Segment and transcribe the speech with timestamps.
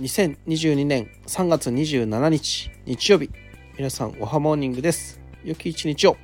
[0.00, 3.30] 2022年3月27日日曜日。
[3.76, 5.20] 皆さんおはモーニングです。
[5.44, 6.16] 良き一日を。